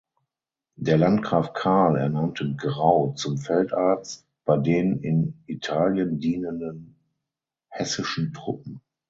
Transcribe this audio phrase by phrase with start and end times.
[0.77, 6.95] Der Landgraf Karl ernannte Grau zum Feldarzt bei den in Italien dienenden
[7.69, 8.81] hessischen Truppen.